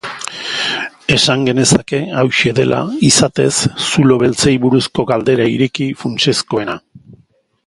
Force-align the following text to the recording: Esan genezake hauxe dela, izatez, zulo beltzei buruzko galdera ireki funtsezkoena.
Esan 1.15 1.43
genezake 1.49 1.99
hauxe 2.21 2.55
dela, 2.61 2.81
izatez, 3.11 3.53
zulo 3.91 4.19
beltzei 4.25 4.57
buruzko 4.67 5.09
galdera 5.13 5.49
ireki 5.59 5.91
funtsezkoena. 6.05 6.81